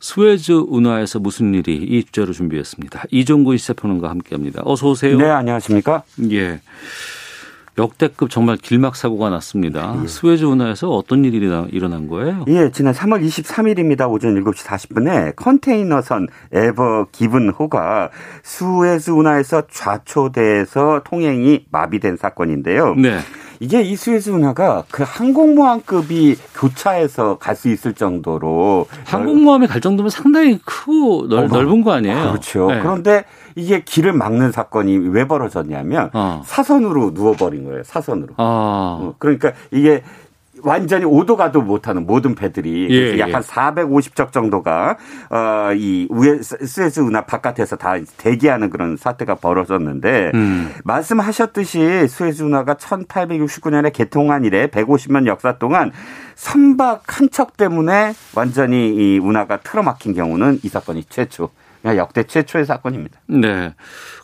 [0.00, 3.04] 수에즈 운하에서 무슨 일이 이 주제로 준비했습니다.
[3.10, 4.62] 이종구 시사평론가 함께합니다.
[4.64, 5.18] 어서 오세요.
[5.18, 6.02] 네, 안녕하십니까?
[6.30, 6.60] 예.
[7.78, 9.96] 역대급 정말 길막 사고가 났습니다.
[10.02, 10.06] 예.
[10.06, 11.36] 수에즈 운하에서 어떤 일이
[11.70, 12.44] 일어난 거예요?
[12.48, 14.10] 예, 지난 3월 23일입니다.
[14.10, 18.10] 오전 7시 40분에 컨테이너선 에버 기븐 호가
[18.42, 22.94] 수에즈 운하에서 좌초돼서 통행이 마비된 사건인데요.
[22.96, 23.18] 네.
[23.62, 30.58] 이게 이 수에즈 운하가 그 항공모함급이 교차해서 갈 수 있을 정도로 항공모함이 갈 정도면 상당히
[30.64, 32.30] 크고 넓, 넓은 거 아니에요?
[32.30, 32.70] 그렇죠.
[32.70, 32.80] 네.
[32.80, 36.40] 그런데 이게 길을 막는 사건이 왜 벌어졌냐면 어.
[36.46, 37.82] 사선으로 누워버린 거예요.
[37.84, 38.32] 사선으로.
[38.38, 39.14] 어.
[39.18, 40.02] 그러니까 이게
[40.62, 43.46] 완전히 오도 가도 못하는 모든 배들이 예, 약 한 예.
[43.46, 44.96] 450척 정도가
[45.30, 50.72] 어이 우에 수에즈 운하 바깥에서 다 대기하는 그런 사태가 벌어졌는데 음.
[50.84, 55.90] 말씀하셨듯이 수에즈 운하가 1869년에 개통한 이래 150년 역사 동안
[56.34, 61.50] 선박 한 척 때문에 완전히 이 운하가 틀어막힌 경우는 이 사건이 최초.
[61.84, 63.20] 역대 최초의 사건입니다.
[63.28, 63.74] 네.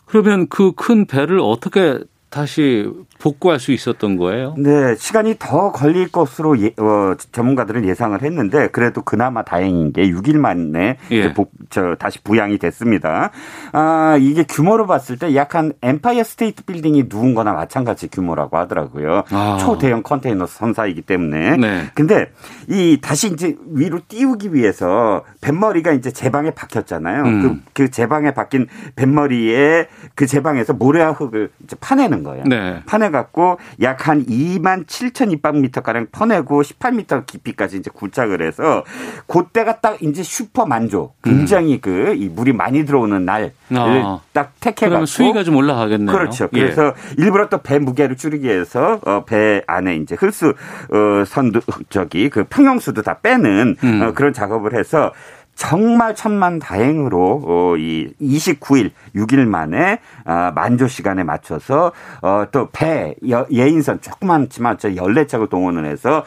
[0.05, 4.53] 그러면 그 큰 배를 어떻게 다시 복구할 수 있었던 거예요?
[4.57, 10.37] 네, 시간이 더 걸릴 것으로 예, 어, 전문가들은 예상을 했는데 그래도 그나마 다행인 게 6일
[10.37, 11.33] 만에 예.
[11.33, 13.31] 복, 저, 다시 부양이 됐습니다.
[13.71, 19.23] 아, 이게 규모로 봤을 때 약 한 엠파이어 스테이트 빌딩이 누운 거나 마찬가지 규모라고 하더라고요.
[19.31, 19.57] 아.
[19.61, 21.55] 초대형 컨테이너 선사이기 때문에.
[21.57, 21.83] 네.
[21.93, 22.29] 근데
[22.69, 27.23] 이 다시 이제 위로 띄우기 위해서 뱃머리가 이제 제방에 박혔잖아요.
[27.23, 27.41] 음.
[27.41, 32.43] 그, 그 제방에 박힌 뱃머리에 그 제방에서 모래와 흙을 이제 파내는 거예요.
[32.45, 32.81] 네.
[32.85, 38.83] 파내 퍼내갖고 약 한 2만 7천 입방미터 가량 퍼내고 18미터 깊이까지 이제 굴착을 해서
[39.27, 41.21] 그때가 딱 이제 슈퍼 만족.
[41.21, 41.79] 굉장히 음.
[41.81, 44.19] 그 그이 물이 많이 들어오는 날을 아.
[44.33, 46.15] 딱 택해갖고 수위가 좀 올라가겠네요.
[46.15, 46.47] 그렇죠.
[46.53, 46.59] 예.
[46.59, 47.23] 그래서 예.
[47.23, 52.43] 일부러 또 배 무게를 줄이기 위해서 어, 배 안에 이제 흡수 어, 선도 저기 그
[52.45, 54.01] 평형수도 다 빼는 음.
[54.01, 55.11] 어, 그런 작업을 해서
[55.57, 61.91] 정말 천만 다행으로 어, 이 29일 6일 만에 어, 만조 시간에 맞춰서
[62.21, 63.15] 어, 또 배
[63.51, 66.23] 예인선 조그만지만 저 14척을 동원을 해서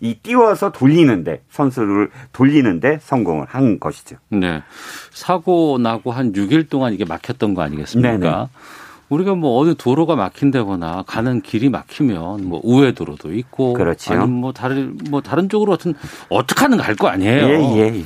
[0.00, 4.16] 이 띄워서 돌리는데 선수를 돌리는데 성공을 한 것이죠.
[4.28, 4.62] 네.
[5.12, 8.18] 사고 나고 한 6일 동안 이게 막혔던 거 아니겠습니까?
[8.18, 8.46] 네네.
[9.08, 14.12] 우리가 뭐 어느 도로가 막힌다거나 가는 길이 막히면 뭐 우회 도로도 있고 그렇죠.
[14.12, 15.94] 아니면 뭐 다른 뭐 다른 쪽으로 어떤
[16.28, 17.48] 어떻게 하는 갈 거 아니에요.
[17.48, 18.04] 예, 예, 예.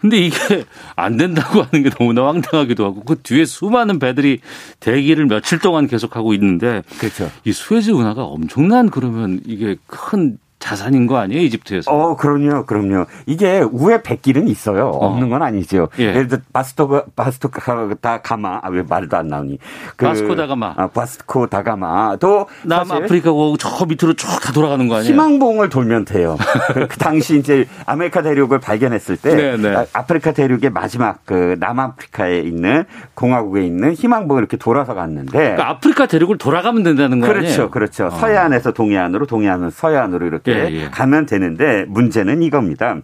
[0.00, 0.64] 근데 이게
[0.96, 4.40] 안 된다고 하는 게 너무나 황당하기도 하고 그 뒤에 수많은 배들이
[4.80, 7.30] 대기를 며칠 동안 계속하고 있는데 그렇죠.
[7.44, 11.90] 이 수에즈 운하가 엄청난 그러면 이게 큰 자산인 거 아니에요 이집트에서?
[11.90, 13.06] 어, 그럼요, 그럼요.
[13.26, 14.88] 이게 우에 백길은 있어요.
[14.90, 15.06] 어.
[15.06, 15.88] 없는 건 아니죠.
[15.98, 16.04] 예.
[16.04, 19.58] 예를 들어 바스토 바스토다 가마 아, 왜 말도 안 나오니?
[19.96, 20.74] 그, 바스코 다가마.
[20.76, 25.12] 아, 바스코 다가마도 남아프리카 고 저 밑으로 쭉 다 돌아가는 거 아니에요?
[25.12, 26.36] 희망봉을 돌면 돼요.
[26.74, 29.74] 그, 그 당시 이제 아메리카 대륙을 발견했을 때 네, 네.
[29.74, 36.06] 아, 아프리카 대륙의 마지막 그 남아프리카에 있는 공화국에 있는 희망봉을 이렇게 돌아서 갔는데 그러니까 아프리카
[36.06, 37.40] 대륙을 돌아가면 된다는 거 아니에요?
[37.42, 38.06] 그렇죠, 그렇죠.
[38.06, 38.10] 어.
[38.10, 40.88] 서해안에서 동해안으로, 동해안은 서해안으로 이렇게 예, 예.
[40.90, 43.00] 가면 되는데 문제는 이겁니다.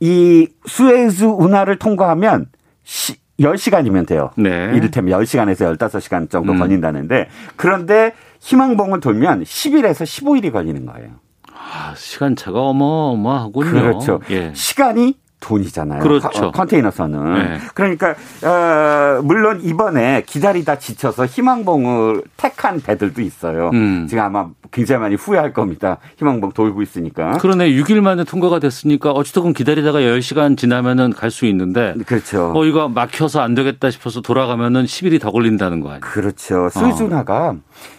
[0.00, 2.46] 이 수에즈 운하를 통과하면
[2.84, 4.30] 시, 10시간이면 돼요.
[4.36, 4.72] 네.
[4.74, 6.58] 이를테면 10시간에서 15시간 정도 음.
[6.58, 11.10] 걸린다는데 그런데 희망봉을 돌면 10일에서 15일이 걸리는 거예요.
[11.52, 13.70] 아, 시간차가 어마어마하군요.
[13.70, 14.20] 그렇죠.
[14.30, 14.52] 예.
[14.54, 16.02] 시간이 돈이잖아요.
[16.02, 16.50] 그렇죠.
[16.52, 17.34] 컨테이너선은.
[17.34, 17.58] 네.
[17.74, 23.70] 그러니까 어, 물론 이번에 기다리다 지쳐서 희망봉을 택한 배들도 있어요.
[23.72, 24.06] 음.
[24.08, 25.98] 지금 아마 굉장히 많이 후회할 겁니다.
[26.18, 27.38] 희망봉 돌고 있으니까.
[27.38, 27.70] 그러네.
[27.70, 31.94] 6일 만에 통과가 됐으니까 어찌됐건 기다리다가 10시간 지나면은 갈 수 있는데.
[32.06, 32.52] 그렇죠.
[32.56, 36.00] 어 이거 막혀서 안 되겠다 싶어서 돌아가면은 10일이 더 걸린다는 거 아니에요.
[36.00, 36.68] 그렇죠.
[36.70, 37.56] 스위즈나가 어.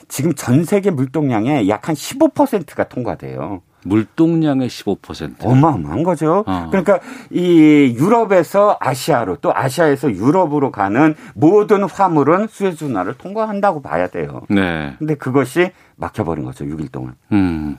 [0.08, 3.62] 지금 전 세계 물동량의 약 한 15%가 통과돼요.
[3.84, 5.46] 물동량의 15%.
[5.46, 6.44] 어마어마한 거죠.
[6.46, 6.68] 어.
[6.70, 7.00] 그러니까
[7.32, 14.42] 이 유럽에서 아시아로 또 아시아에서 유럽으로 가는 모든 화물은 수에즈 운하를 통과한다고 봐야 돼요.
[14.50, 14.96] 네.
[15.00, 16.66] 근데 그것이 막혀버린 거죠.
[16.66, 17.16] 6일 동안.
[17.32, 17.78] 음.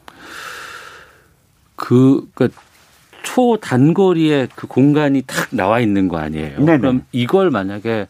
[1.77, 2.61] 그, 그러니까
[3.23, 6.59] 초단거리에 그 공간이 탁 나와 있는 거 아니에요.
[6.59, 6.79] 네네.
[6.79, 8.09] 그럼 이걸 만약에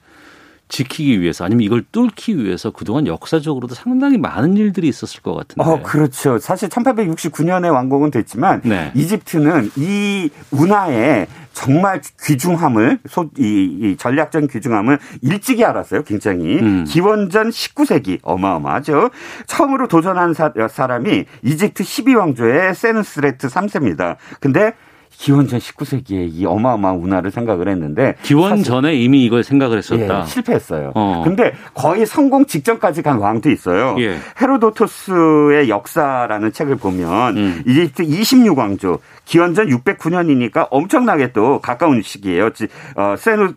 [0.70, 5.62] 지키기 위해서 아니면 이걸 뚫기 위해서 그동안 역사적으로도 상당히 많은 일들이 있었을 것 같은데.
[5.68, 6.38] 어, 그렇죠.
[6.38, 8.92] 사실 1869년에 완공은 됐지만 네.
[8.94, 13.00] 이집트는 이 운하에 정말 귀중함을
[13.38, 16.04] 이, 이 전략적 귀중함을 일찍이 알았어요.
[16.04, 16.84] 굉장히 음.
[16.84, 19.10] 기원전 19세기 어마어마하죠.
[19.46, 20.52] 처음으로 도전한 사,
[20.86, 24.16] 람이 이집트 12왕조의 세누스레트 3세입니다.
[24.38, 24.72] 근데
[25.10, 30.20] 기원전 19세기에 이 어마어마한 운하를 생각을 했는데 기원 전에 이미 이걸 생각을 했었다.
[30.20, 30.92] 예, 실패했어요.
[30.94, 31.22] 어.
[31.24, 33.96] 근데 거의 성공 직전까지 간 왕도 있어요.
[33.98, 34.16] 예.
[34.40, 37.62] 헤로도토스의 역사라는 책을 보면 음.
[37.66, 42.50] 이집트 26왕조 기원전 609년이니까 엄청나게 또 가까운 시기예요.
[42.96, 43.54] 어, 세누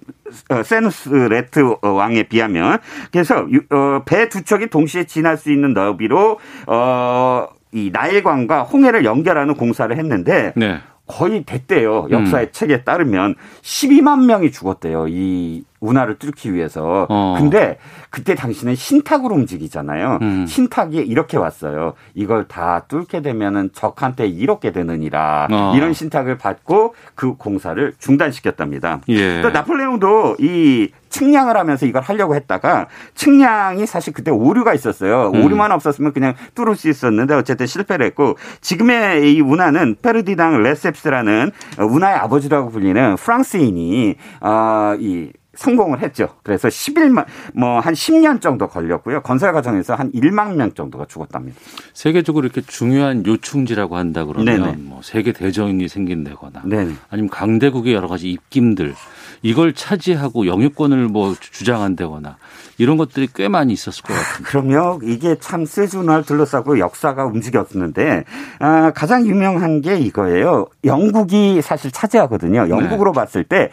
[0.49, 2.79] 어, 세누스레트 왕에 비하면
[3.11, 9.55] 그래서 어, 배 두 척이 동시에 지날 수 있는 너비로 어, 이 나일강과 홍해를 연결하는
[9.55, 10.79] 공사를 했는데 네.
[11.13, 12.07] 거의 됐대요.
[12.09, 12.51] 역사의 음.
[12.51, 15.07] 책에 따르면 12만 명이 죽었대요.
[15.09, 17.05] 이 운하를 뚫기 위해서.
[17.09, 17.35] 어.
[17.37, 17.77] 근데
[18.09, 20.19] 그때 당시는 신탁으로 움직이잖아요.
[20.21, 20.45] 음.
[20.47, 21.93] 신탁이 이렇게 왔어요.
[22.13, 25.47] 이걸 다 뚫게 되면은 적한테 이롭게 되느니라.
[25.51, 25.73] 어.
[25.75, 29.01] 이런 신탁을 받고 그 공사를 중단시켰답니다.
[29.09, 29.41] 예.
[29.41, 35.31] 또 나폴레옹도 이 측량을 하면서 이걸 하려고 했다가 측량이 사실 그때 오류가 있었어요.
[35.33, 35.45] 음.
[35.45, 42.15] 오류만 없었으면 그냥 뚫을 수 있었는데 어쨌든 실패를 했고 지금의 이 운하는 페르디당 레셉스라는 운하의
[42.15, 46.29] 아버지라고 불리는 프랑스인이 어이 성공을 했죠.
[46.43, 49.21] 그래서 11만 뭐 한 10년 정도 걸렸고요.
[49.21, 51.59] 건설 과정에서 한 1만 명 정도가 죽었답니다.
[51.93, 54.77] 세계적으로 이렇게 중요한 요충지라고 한다 그러면 네네.
[54.77, 56.93] 뭐 세계 대전이 생긴다거나 네네.
[57.09, 58.95] 아니면 강대국의 여러 가지 입김들
[59.41, 62.37] 이걸 차지하고 영유권을 뭐 주장한다거나
[62.77, 64.49] 이런 것들이 꽤 많이 있었을 것 같습니다.
[64.49, 64.99] 그럼요.
[65.03, 68.23] 이게 참 수에즈를 둘러싸고 역사가 움직였는데
[68.59, 70.67] 아, 가장 유명한 게 이거예요.
[70.85, 72.69] 영국이 사실 차지하거든요.
[72.69, 73.19] 영국으로 네.
[73.19, 73.69] 봤을 때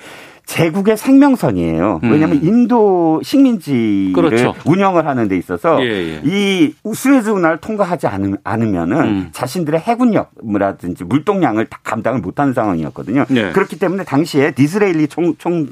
[0.50, 2.00] 제국의 생명선이에요.
[2.02, 2.10] 음.
[2.10, 4.54] 왜냐하면 인도 식민지를 그렇죠.
[4.66, 6.20] 운영을 하는 데 있어서 예, 예.
[6.24, 8.08] 이 수에즈 운하를 통과하지
[8.42, 9.28] 않으면은 음.
[9.30, 13.26] 자신들의 해군력이라든지 물동량을 다 감당을 못하는 상황이었거든요.
[13.30, 13.50] 예.
[13.52, 15.68] 그렇기 때문에 당시에 디스레일리 총, 총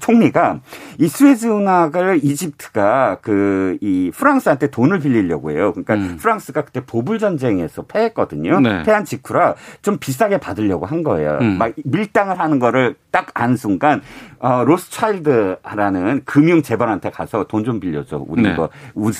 [0.00, 0.60] 총리가
[0.98, 5.72] 이 수에즈 운하를 이집트가 그 이 프랑스한테 돈을 빌리려고 해요.
[5.72, 6.16] 그러니까 음.
[6.20, 8.60] 프랑스가 그때 보불 전쟁에서 패했거든요.
[8.60, 8.82] 네.
[8.82, 11.38] 패한 직후라 좀 비싸게 받으려고 한 거예요.
[11.40, 11.58] 음.
[11.58, 14.02] 막 밀당을 하는 거를 딱 안 순간
[14.40, 18.24] 어 로스차일드라는 금융 재벌한테 가서 돈 좀 빌려줘.
[18.26, 18.52] 우리 네.
[18.52, 18.68] 이거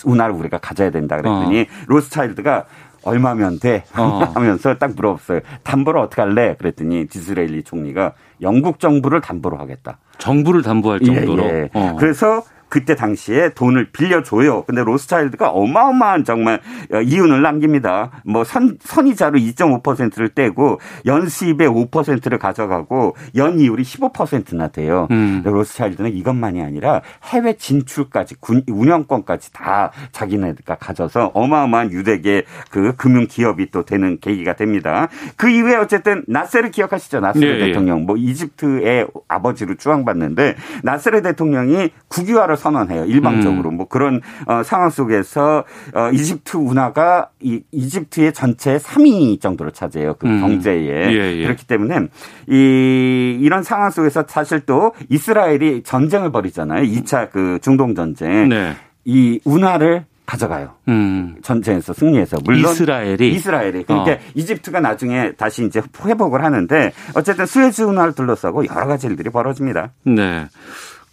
[0.04, 1.64] 운하를 우리가 가져야 된다 그랬더니 어.
[1.86, 2.64] 로스차일드가
[3.04, 3.84] 얼마면 돼?
[3.96, 4.20] 어.
[4.34, 5.40] 하면서 딱 물어봤어요.
[5.62, 6.56] 담보를 어떻게 할래?
[6.58, 8.12] 그랬더니 디스레일리 총리가
[8.42, 9.98] 영국 정부를 담보로 하겠다.
[10.22, 11.42] 정부를 담보할 정도로.
[11.44, 11.68] 예, 예.
[11.72, 11.96] 어.
[11.98, 14.62] 그래서 그때 당시에 돈을 빌려줘요.
[14.62, 18.22] 근데 로스차일드가 어마어마한 정말 이윤을 남깁니다.
[18.24, 25.06] 뭐 선, 선이자로 2.5%를 떼고 연수입의 5%를 가져가고 연이율이 15%나 돼요.
[25.10, 25.42] 음.
[25.44, 33.70] 로스차일드는 이것만이 아니라 해외 진출까지 군, 운영권까지 다 자기네가 가져서 어마어마한 유대계 그 금융 기업이
[33.70, 35.08] 또 되는 계기가 됩니다.
[35.36, 37.20] 그 이후에 어쨌든 나세르 기억하시죠?
[37.20, 43.04] 나세르 네, 대통령 뭐 이집트의 아버지로 추앙받는데 나세르 대통령이 국유화를 선언해요.
[43.06, 43.76] 일방적으로 음.
[43.76, 50.14] 뭐 그런 어, 상황 속에서 어, 이집트 운하가 이 이집트의 전체 3위 정도로 차지해요.
[50.18, 50.40] 그 음.
[50.40, 51.42] 경제에 예, 예.
[51.42, 52.08] 그렇기 때문에
[52.48, 56.84] 이 이런 상황 속에서 사실 또 이스라엘이 전쟁을 벌이잖아요.
[56.84, 58.48] 2차 그 중동 전쟁.
[58.48, 58.74] 네.
[59.04, 60.74] 이 운하를 가져가요.
[60.88, 61.36] 음.
[61.42, 64.18] 전쟁에서 승리해서 물론 이스라엘이 이스라엘이 그러니까 어.
[64.34, 69.90] 이집트가 나중에 다시 이제 회복을 하는데 어쨌든 수에즈 운하를 둘러싸고 여러 가지 일들이 벌어집니다.
[70.04, 70.46] 네.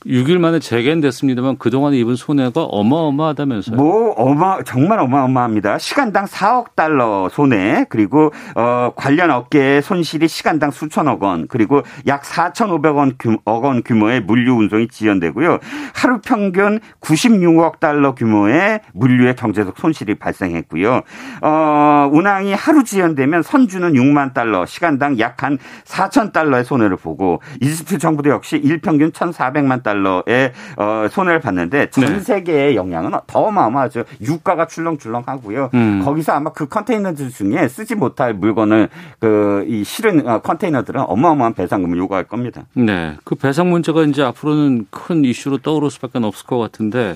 [0.06, 3.76] 6일 만에 재개됐습니다만 그동안 입은 손해가 어마어마하다면서요?
[3.76, 5.78] 뭐 어마 정말 어마어마합니다.
[5.80, 13.16] 시간당 4억 달러 손해 그리고 어 관련 업계의 손실이 시간당 수천억 원 그리고 약 4,500원
[13.20, 15.60] 규모, 억원 규모의 물류 운송이 지연되고요.
[15.94, 21.02] 하루 평균 96억 달러 규모의 물류의 경제적 손실이 발생했고요.
[21.42, 27.98] 어 운항이 하루 지연되면 선주는 6만 달러, 시간당 약 한 4천 달러의 손해를 보고 이집트
[27.98, 32.20] 정부도 역시 일평균 1,400만 달러 달러의 어, 손해를 봤는데 전 네.
[32.20, 34.04] 세계의 영향은 더 어마어마하죠.
[34.22, 35.70] 유가가 출렁출렁하고요.
[35.74, 36.02] 음.
[36.04, 41.98] 거기서 아마 그 컨테이너들 중에 쓰지 못할 물건을 그 이 실은 어, 컨테이너들은 어마어마한 배상금을
[41.98, 42.64] 요구할 겁니다.
[42.74, 47.16] 네, 그 배상 문제가 이제 앞으로는 큰 이슈로 떠오를 수밖에 없을 것 같은데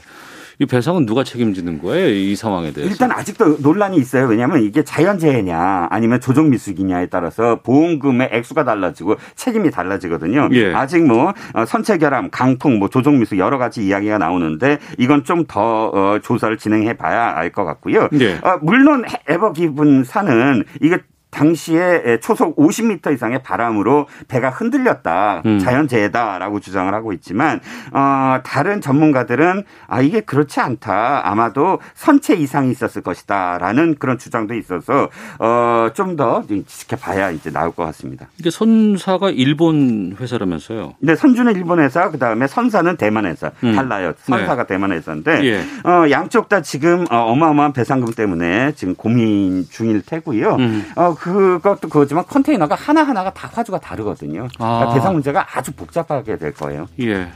[0.64, 2.08] 이 배상은 누가 책임지는 거예요?
[2.10, 2.90] 이 상황에 대해서?
[2.90, 4.28] 일단 아직도 논란이 있어요.
[4.28, 10.50] 왜냐하면 이게 자연재해냐 아니면 조정미숙이냐에 따라서 보험금의 액수가 달라지고 책임이 달라지거든요.
[10.54, 10.74] 예.
[10.74, 16.20] 아직 뭐 어, 선체 결함, 강풍, 뭐 조정미숙 여러 가지 이야기가 나오는데 이건 좀더 어,
[16.24, 18.08] 조사를 진행해 봐야 알 것 같고요.
[18.20, 18.36] 예.
[18.42, 20.98] 어, 물론 에버 기분사는 이게
[21.34, 25.42] 당시에 초속 50m 이상의 바람으로 배가 흔들렸다.
[25.46, 25.60] 음.
[25.60, 27.60] 자연재해다라고 주장을 하고 있지만
[27.92, 31.22] 어 다른 전문가들은 아 이게 그렇지 않다.
[31.30, 35.10] 아마도 선체 이상이 있었을 것이다라는 그런 주장도 있어서
[35.40, 38.28] 어 좀 더 지켜봐야 이제 나올 것 같습니다.
[38.38, 40.94] 이게 선사가 일본 회사라면서요?
[41.00, 43.52] 네, 선주는 일본 회사, 그 다음에 선사는 대만 회사.
[43.64, 43.74] 음.
[43.76, 44.14] 달라요.
[44.20, 44.68] 선사가 네.
[44.68, 45.60] 대만 회사인데 예.
[45.90, 50.56] 어 양쪽 다 지금 어, 어마어마한 배상금 때문에 지금 고민 중일 테고요.
[50.56, 50.86] 음.
[50.96, 54.48] 어 그것도 그거지만 컨테이너가 하나하나가 다 화주가 다르거든요.
[54.56, 54.94] 그러니까 아.
[54.94, 56.88] 대상 문제가 아주 복잡하게 될 거예요.
[57.00, 57.30] 예.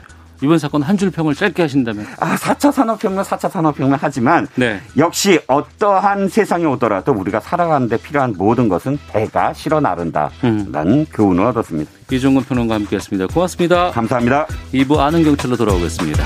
[0.44, 2.06] 이번 사건 한 줄 평을 짧게 하신다면?
[2.20, 4.80] 아, 4차 산업혁명, 4차 산업혁명 하지만 네.
[4.98, 11.06] 역시 어떠한 세상이 오더라도 우리가 살아가는데 필요한 모든 것은 배가 실어 나른다 라는 음.
[11.12, 11.90] 교훈을 얻었습니다.
[12.12, 13.34] 이종근 평론가 함께 했습니다.
[13.34, 13.90] 고맙습니다.
[13.92, 14.46] 감사합니다.
[14.74, 16.24] 2부 아는 경찰로 돌아오겠습니다.